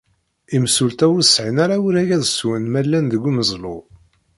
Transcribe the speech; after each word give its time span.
Imsulta 0.57 1.05
ur 1.15 1.23
sεin 1.33 1.57
ara 1.63 1.75
urag 1.85 2.09
ad 2.17 2.23
swen 2.27 2.65
ma 2.71 2.81
llan 2.85 3.05
deg 3.11 3.21
umeẓlu. 3.29 3.77